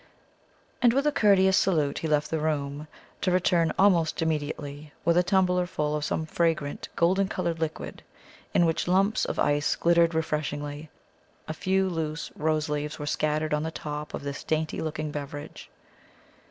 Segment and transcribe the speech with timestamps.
[0.81, 2.87] And with a courteous salute he left the room,
[3.21, 8.01] to return almost immediately with a tumbler full of some fragrant, golden coloured liquid,
[8.51, 10.89] in which lumps of ice glittered refreshingly.
[11.47, 15.69] A few loose rose leaves were scattered on the top of this dainty looking beverage.